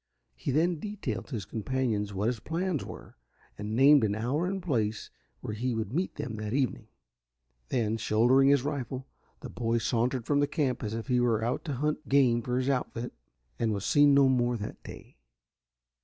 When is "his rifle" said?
8.49-9.05